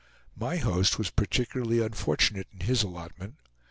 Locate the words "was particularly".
0.97-1.79